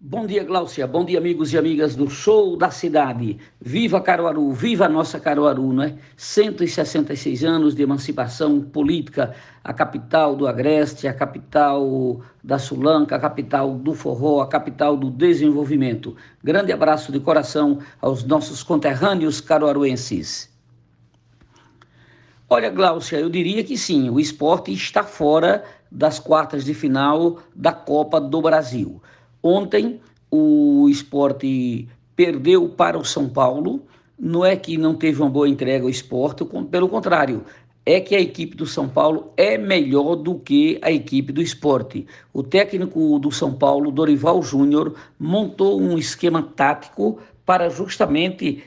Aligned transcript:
Bom 0.00 0.28
dia, 0.28 0.44
Gláucia. 0.44 0.86
Bom 0.86 1.04
dia, 1.04 1.18
amigos 1.18 1.52
e 1.52 1.58
amigas 1.58 1.96
do 1.96 2.08
Show 2.08 2.56
da 2.56 2.70
Cidade. 2.70 3.36
Viva 3.60 4.00
Caruaru, 4.00 4.52
viva 4.52 4.84
a 4.84 4.88
nossa 4.88 5.18
Caruaru, 5.18 5.72
não 5.72 5.82
é? 5.82 5.96
166 6.16 7.42
anos 7.42 7.74
de 7.74 7.82
emancipação 7.82 8.60
política, 8.60 9.34
a 9.64 9.72
capital 9.72 10.36
do 10.36 10.46
Agreste, 10.46 11.08
a 11.08 11.12
capital 11.12 12.20
da 12.44 12.60
Sulanca, 12.60 13.16
a 13.16 13.18
capital 13.18 13.74
do 13.74 13.92
forró, 13.92 14.40
a 14.40 14.46
capital 14.46 14.96
do 14.96 15.10
desenvolvimento. 15.10 16.14
Grande 16.44 16.70
abraço 16.70 17.10
de 17.10 17.18
coração 17.18 17.80
aos 18.00 18.22
nossos 18.22 18.62
conterrâneos 18.62 19.40
caruaruenses. 19.40 20.48
Olha, 22.48 22.70
Gláucia, 22.70 23.18
eu 23.18 23.28
diria 23.28 23.64
que 23.64 23.76
sim, 23.76 24.08
o 24.10 24.20
esporte 24.20 24.72
está 24.72 25.02
fora 25.02 25.64
das 25.90 26.20
quartas 26.20 26.64
de 26.64 26.72
final 26.72 27.40
da 27.52 27.72
Copa 27.72 28.20
do 28.20 28.40
Brasil. 28.40 29.02
Ontem 29.42 30.00
o 30.30 30.88
esporte 30.88 31.88
perdeu 32.14 32.68
para 32.68 32.98
o 32.98 33.04
São 33.04 33.28
Paulo. 33.28 33.82
Não 34.18 34.44
é 34.44 34.56
que 34.56 34.76
não 34.76 34.94
teve 34.94 35.22
uma 35.22 35.30
boa 35.30 35.48
entrega 35.48 35.84
ao 35.84 35.90
esporte, 35.90 36.44
pelo 36.70 36.88
contrário, 36.88 37.44
é 37.86 38.00
que 38.00 38.14
a 38.14 38.20
equipe 38.20 38.54
do 38.54 38.66
São 38.66 38.86
Paulo 38.86 39.32
é 39.34 39.56
melhor 39.56 40.16
do 40.16 40.34
que 40.34 40.78
a 40.82 40.90
equipe 40.92 41.32
do 41.32 41.40
esporte. 41.40 42.06
O 42.34 42.42
técnico 42.42 43.18
do 43.18 43.32
São 43.32 43.54
Paulo, 43.54 43.90
Dorival 43.90 44.42
Júnior, 44.42 44.94
montou 45.18 45.80
um 45.80 45.96
esquema 45.96 46.42
tático 46.42 47.18
para 47.46 47.70
justamente 47.70 48.62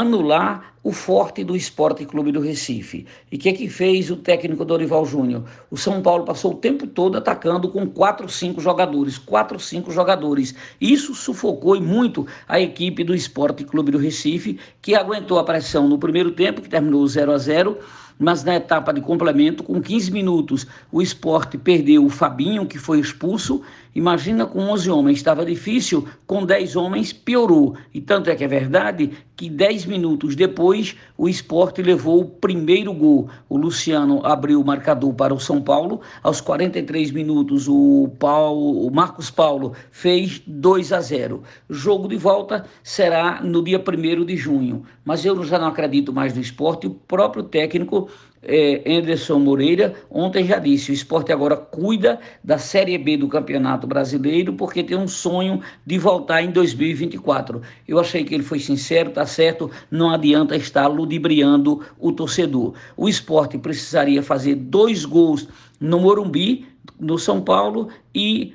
anular 0.00 0.74
o 0.82 0.92
forte 0.92 1.42
do 1.42 1.56
Esporte 1.56 2.04
Clube 2.04 2.30
do 2.30 2.40
Recife. 2.40 3.06
E 3.32 3.36
o 3.36 3.38
que, 3.38 3.48
é 3.48 3.52
que 3.52 3.68
fez 3.68 4.10
o 4.10 4.16
técnico 4.16 4.64
Dorival 4.64 5.06
Júnior? 5.06 5.44
O 5.70 5.78
São 5.78 6.02
Paulo 6.02 6.24
passou 6.24 6.52
o 6.52 6.56
tempo 6.56 6.86
todo 6.86 7.16
atacando 7.16 7.70
com 7.70 7.86
quatro, 7.86 8.28
cinco 8.28 8.60
jogadores, 8.60 9.16
quatro, 9.16 9.58
cinco 9.58 9.90
jogadores. 9.90 10.54
Isso 10.78 11.14
sufocou 11.14 11.80
muito 11.80 12.26
a 12.46 12.60
equipe 12.60 13.02
do 13.02 13.14
Esporte 13.14 13.64
Clube 13.64 13.92
do 13.92 13.98
Recife, 13.98 14.58
que 14.82 14.94
aguentou 14.94 15.38
a 15.38 15.44
pressão 15.44 15.88
no 15.88 15.98
primeiro 15.98 16.32
tempo, 16.32 16.60
que 16.60 16.68
terminou 16.68 17.06
0 17.06 17.32
a 17.32 17.38
0 17.38 17.78
mas 18.18 18.44
na 18.44 18.54
etapa 18.54 18.92
de 18.92 19.00
complemento, 19.00 19.64
com 19.64 19.80
15 19.80 20.12
minutos, 20.12 20.66
o 20.92 21.02
esporte 21.02 21.58
perdeu 21.58 22.04
o 22.04 22.08
Fabinho, 22.08 22.66
que 22.66 22.78
foi 22.78 23.00
expulso. 23.00 23.62
Imagina 23.94 24.44
com 24.44 24.58
11 24.58 24.90
homens, 24.90 25.18
estava 25.18 25.44
difícil, 25.44 26.06
com 26.26 26.44
10 26.44 26.74
homens 26.74 27.12
piorou. 27.12 27.76
E 27.92 28.00
tanto 28.00 28.28
é 28.28 28.34
que 28.34 28.42
é 28.42 28.48
verdade 28.48 29.12
que 29.36 29.48
10 29.48 29.86
minutos 29.86 30.34
depois 30.34 30.96
o 31.16 31.28
esporte 31.28 31.80
levou 31.80 32.20
o 32.20 32.24
primeiro 32.28 32.92
gol. 32.92 33.28
O 33.48 33.56
Luciano 33.56 34.20
abriu 34.24 34.60
o 34.60 34.64
marcador 34.64 35.14
para 35.14 35.32
o 35.32 35.38
São 35.38 35.62
Paulo. 35.62 36.00
Aos 36.22 36.40
43 36.40 37.12
minutos, 37.12 37.68
o, 37.68 38.10
Paulo, 38.18 38.86
o 38.86 38.90
Marcos 38.90 39.30
Paulo 39.30 39.74
fez 39.92 40.42
2 40.46 40.92
a 40.92 41.00
0. 41.00 41.42
Jogo 41.70 42.08
de 42.08 42.16
volta 42.16 42.64
será 42.82 43.40
no 43.42 43.62
dia 43.62 43.78
1 43.78 44.24
de 44.24 44.36
junho. 44.36 44.82
Mas 45.04 45.24
eu 45.24 45.42
já 45.44 45.58
não 45.58 45.68
acredito 45.68 46.12
mais 46.12 46.34
no 46.34 46.40
esporte. 46.40 46.86
O 46.86 46.90
próprio 46.90 47.44
técnico 47.44 48.08
é, 48.46 48.82
Anderson 48.86 49.38
Moreira, 49.38 49.94
ontem 50.10 50.46
já 50.46 50.58
disse, 50.58 50.90
o 50.90 50.94
esporte 50.94 51.32
agora 51.32 51.56
cuida 51.56 52.18
da 52.42 52.58
Série 52.58 52.96
B 52.98 53.16
do 53.16 53.28
Campeonato 53.28 53.86
Brasileiro 53.86 54.52
porque 54.54 54.82
tem 54.82 54.96
um 54.96 55.08
sonho 55.08 55.60
de 55.86 55.98
voltar 55.98 56.42
em 56.42 56.50
2024. 56.50 57.62
Eu 57.86 57.98
achei 57.98 58.24
que 58.24 58.34
ele 58.34 58.42
foi 58.42 58.58
sincero, 58.58 59.10
tá 59.10 59.26
certo, 59.26 59.70
não 59.90 60.10
adianta 60.10 60.56
estar 60.56 60.86
ludibriando 60.86 61.80
o 61.98 62.12
torcedor. 62.12 62.74
O 62.96 63.08
esporte 63.08 63.58
precisaria 63.58 64.22
fazer 64.22 64.54
dois 64.54 65.04
gols 65.04 65.48
no 65.80 66.00
Morumbi, 66.00 66.66
no 66.98 67.18
São 67.18 67.40
Paulo, 67.40 67.88
e 68.14 68.54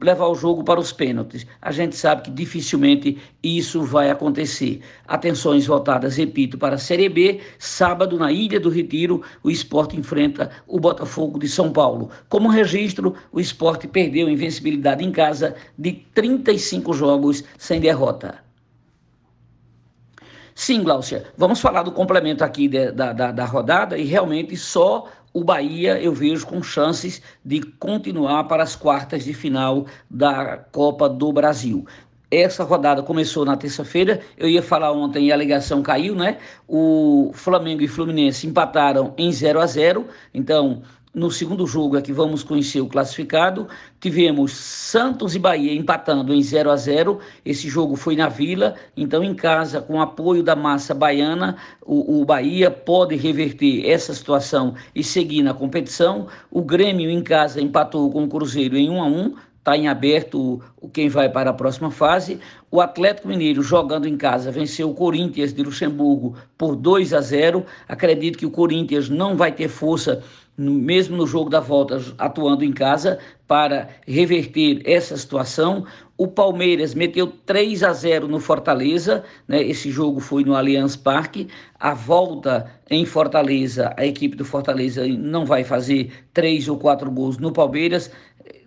levar 0.00 0.26
o 0.26 0.34
jogo 0.34 0.64
para 0.64 0.80
os 0.80 0.92
pênaltis. 0.92 1.46
A 1.60 1.70
gente 1.70 1.94
sabe 1.96 2.22
que 2.22 2.30
dificilmente 2.30 3.18
isso 3.42 3.82
vai 3.82 4.10
acontecer. 4.10 4.80
Atenções 5.06 5.66
voltadas, 5.66 6.16
repito, 6.16 6.58
para 6.58 6.74
a 6.74 6.78
Série 6.78 7.08
B. 7.08 7.40
Sábado, 7.58 8.18
na 8.18 8.32
Ilha 8.32 8.58
do 8.58 8.68
Retiro, 8.68 9.22
o 9.42 9.50
esporte 9.50 9.96
enfrenta 9.96 10.50
o 10.66 10.80
Botafogo 10.80 11.38
de 11.38 11.48
São 11.48 11.72
Paulo. 11.72 12.10
Como 12.28 12.48
registro, 12.48 13.14
o 13.30 13.40
esporte 13.40 13.86
perdeu 13.86 14.28
invencibilidade 14.28 15.04
em 15.04 15.12
casa 15.12 15.54
de 15.78 15.92
35 16.14 16.92
jogos 16.92 17.44
sem 17.56 17.80
derrota. 17.80 18.42
Sim, 20.54 20.82
Gláucia, 20.82 21.24
vamos 21.36 21.60
falar 21.60 21.82
do 21.82 21.90
complemento 21.90 22.44
aqui 22.44 22.68
de, 22.68 22.92
da, 22.92 23.12
da, 23.12 23.32
da 23.32 23.44
rodada 23.44 23.96
e 23.96 24.04
realmente 24.04 24.54
só 24.54 25.08
o 25.32 25.42
Bahia 25.42 26.00
eu 26.00 26.12
vejo 26.12 26.46
com 26.46 26.62
chances 26.62 27.22
de 27.44 27.60
continuar 27.62 28.44
para 28.44 28.62
as 28.62 28.76
quartas 28.76 29.24
de 29.24 29.32
final 29.32 29.86
da 30.10 30.56
Copa 30.56 31.08
do 31.08 31.32
Brasil. 31.32 31.86
Essa 32.30 32.64
rodada 32.64 33.02
começou 33.02 33.44
na 33.44 33.56
terça-feira. 33.56 34.20
Eu 34.38 34.48
ia 34.48 34.62
falar 34.62 34.90
ontem 34.92 35.26
e 35.26 35.32
a 35.32 35.36
ligação 35.36 35.82
caiu, 35.82 36.14
né? 36.14 36.38
O 36.66 37.30
Flamengo 37.34 37.82
e 37.82 37.88
Fluminense 37.88 38.46
empataram 38.46 39.12
em 39.18 39.30
0 39.30 39.60
a 39.60 39.66
0. 39.66 40.06
Então, 40.32 40.82
no 41.14 41.30
segundo 41.30 41.66
jogo 41.66 41.98
é 41.98 42.00
que 42.00 42.12
vamos 42.12 42.42
conhecer 42.42 42.80
o 42.80 42.88
classificado. 42.88 43.68
Tivemos 44.00 44.52
Santos 44.52 45.34
e 45.34 45.38
Bahia 45.38 45.74
empatando 45.74 46.32
em 46.32 46.42
0 46.42 46.70
a 46.70 46.76
0. 46.76 47.18
Esse 47.44 47.68
jogo 47.68 47.96
foi 47.96 48.16
na 48.16 48.30
Vila, 48.30 48.76
então 48.96 49.22
em 49.22 49.34
casa, 49.34 49.82
com 49.82 50.00
apoio 50.00 50.42
da 50.42 50.56
massa 50.56 50.94
baiana, 50.94 51.56
o, 51.82 52.22
o 52.22 52.24
Bahia 52.24 52.70
pode 52.70 53.14
reverter 53.14 53.90
essa 53.90 54.14
situação 54.14 54.74
e 54.94 55.04
seguir 55.04 55.42
na 55.42 55.52
competição. 55.52 56.28
O 56.50 56.62
Grêmio 56.62 57.10
em 57.10 57.22
casa 57.22 57.60
empatou 57.60 58.10
com 58.10 58.24
o 58.24 58.28
Cruzeiro 58.28 58.76
em 58.76 58.88
1 58.88 59.02
a 59.02 59.06
1 59.06 59.34
está 59.62 59.76
em 59.76 59.86
aberto 59.86 60.60
quem 60.92 61.08
vai 61.08 61.28
para 61.28 61.50
a 61.50 61.54
próxima 61.54 61.88
fase. 61.88 62.40
O 62.68 62.80
Atlético 62.80 63.28
Mineiro, 63.28 63.62
jogando 63.62 64.08
em 64.08 64.16
casa, 64.16 64.50
venceu 64.50 64.90
o 64.90 64.94
Corinthians 64.94 65.54
de 65.54 65.62
Luxemburgo 65.62 66.34
por 66.58 66.74
2 66.74 67.14
a 67.14 67.20
0. 67.20 67.64
Acredito 67.88 68.36
que 68.36 68.46
o 68.46 68.50
Corinthians 68.50 69.08
não 69.08 69.36
vai 69.36 69.52
ter 69.52 69.68
força, 69.68 70.20
mesmo 70.58 71.16
no 71.16 71.28
jogo 71.28 71.48
da 71.48 71.60
volta, 71.60 72.02
atuando 72.18 72.64
em 72.64 72.72
casa, 72.72 73.20
para 73.46 73.88
reverter 74.04 74.82
essa 74.84 75.16
situação. 75.16 75.86
O 76.18 76.26
Palmeiras 76.26 76.92
meteu 76.92 77.28
3 77.46 77.84
a 77.84 77.92
0 77.92 78.26
no 78.26 78.40
Fortaleza, 78.40 79.22
né? 79.46 79.62
esse 79.62 79.90
jogo 79.92 80.18
foi 80.18 80.42
no 80.42 80.56
Allianz 80.56 80.96
Parque. 80.96 81.46
A 81.78 81.94
volta 81.94 82.66
em 82.90 83.06
Fortaleza, 83.06 83.94
a 83.96 84.04
equipe 84.04 84.36
do 84.36 84.44
Fortaleza 84.44 85.06
não 85.06 85.46
vai 85.46 85.62
fazer 85.62 86.12
três 86.32 86.68
ou 86.68 86.76
quatro 86.78 87.10
gols 87.10 87.38
no 87.38 87.52
Palmeiras 87.52 88.10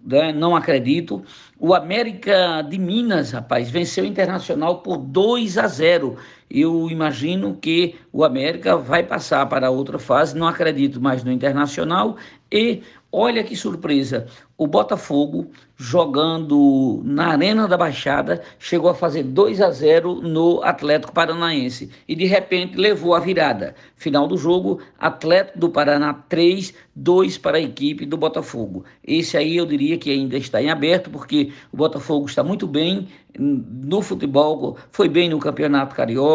né? 0.05 0.31
não 0.31 0.55
acredito. 0.55 1.23
O 1.59 1.73
América 1.73 2.61
de 2.61 2.77
Minas, 2.77 3.31
rapaz, 3.31 3.69
venceu 3.69 4.03
o 4.03 4.07
Internacional 4.07 4.81
por 4.81 4.97
2 4.97 5.57
a 5.57 5.67
0. 5.67 6.17
Eu 6.50 6.89
imagino 6.89 7.56
que 7.56 7.95
o 8.13 8.23
América 8.23 8.78
vai 8.78 9.03
passar 9.03 9.45
para 9.47 9.72
outra 9.72 9.97
fase, 9.97 10.38
não 10.38 10.47
acredito 10.47 11.01
mais 11.01 11.23
no 11.23 11.31
Internacional. 11.31 12.17
E 12.51 12.83
olha 13.11 13.44
que 13.44 13.56
surpresa, 13.56 14.28
o 14.57 14.67
Botafogo 14.67 15.50
jogando 15.75 17.01
na 17.03 17.28
Arena 17.28 17.67
da 17.67 17.78
Baixada 17.78 18.41
chegou 18.58 18.90
a 18.90 18.96
fazer 18.96 19.23
2 19.23 19.59
a 19.59 19.70
0 19.72 20.22
no 20.22 20.64
Atlético 20.64 21.11
Paranaense 21.11 21.90
e 22.08 22.16
de 22.16 22.25
repente 22.25 22.78
levou 22.78 23.14
a 23.14 23.20
virada. 23.20 23.75
Final 23.97 24.28
do 24.28 24.37
jogo, 24.37 24.79
Atlético 24.97 25.59
do 25.59 25.70
Paraná 25.70 26.14
3, 26.29 26.73
2 26.96 27.37
para 27.37 27.58
a 27.58 27.61
equipe 27.61 28.05
do 28.05 28.16
Botafogo. 28.16 28.85
Esse 29.05 29.35
aí 29.35 29.58
eu 29.58 29.66
diria 29.66 29.97
que 29.97 30.11
ainda 30.11 30.37
está 30.37 30.61
em 30.61 30.70
aberto 30.70 31.09
porque 31.09 31.52
o 31.73 31.78
Botafogo 31.78 32.25
está 32.28 32.43
muito 32.43 32.66
bem 32.67 33.08
no 33.37 34.02
futebol, 34.02 34.78
foi 34.91 35.09
bem 35.09 35.29
no 35.29 35.40
Campeonato 35.40 35.93
Carioca 35.96 36.34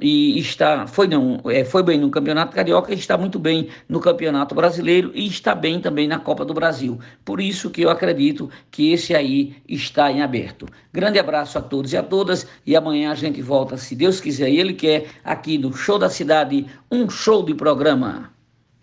e 0.00 0.38
está 0.38 0.86
foi 0.86 1.06
não, 1.06 1.40
é, 1.46 1.64
foi 1.64 1.82
bem 1.82 1.98
no 1.98 2.10
Campeonato 2.10 2.54
Carioca 2.54 2.92
está 2.92 3.16
muito 3.16 3.38
bem 3.38 3.68
no 3.88 4.00
Campeonato 4.00 4.54
Brasileiro 4.54 5.10
e 5.14 5.26
está 5.26 5.54
bem 5.54 5.80
também 5.80 6.08
na 6.08 6.18
Copa 6.18 6.44
do 6.44 6.54
Brasil. 6.54 6.98
Por 7.24 7.40
isso 7.40 7.70
que 7.70 7.82
eu 7.82 7.90
acredito 7.90 8.50
que 8.70 8.92
esse 8.92 9.14
aí 9.14 9.56
está 9.68 10.10
em 10.10 10.22
aberto. 10.22 10.66
Grande 10.92 11.18
abraço 11.18 11.58
a 11.58 11.62
todos 11.62 11.92
e 11.92 11.96
a 11.96 12.02
todas 12.02 12.46
e 12.66 12.74
amanhã 12.74 13.12
a 13.12 13.14
gente 13.14 13.40
volta, 13.42 13.76
se 13.76 13.94
Deus 13.94 14.20
quiser 14.20 14.48
e 14.48 14.58
Ele 14.58 14.74
quer, 14.74 15.06
aqui 15.24 15.58
no 15.58 15.72
Show 15.72 15.98
da 15.98 16.08
Cidade, 16.08 16.66
um 16.90 17.08
show 17.08 17.44
de 17.44 17.54
programa. 17.54 18.39